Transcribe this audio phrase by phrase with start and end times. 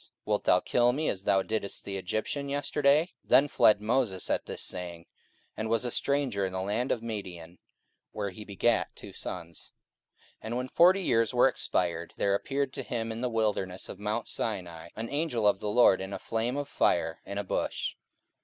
[0.01, 3.03] 44:007:028 Wilt thou kill me, as thou diddest the Egyptian yesterday?
[3.27, 5.05] 44:007:029 Then fled Moses at this saying,
[5.55, 7.59] and was a stranger in the land of Madian,
[8.11, 9.73] where he begat two sons.
[10.37, 13.99] 44:007:030 And when forty years were expired, there appeared to him in the wilderness of
[13.99, 17.93] mount Sina an angel of the Lord in a flame of fire in a bush.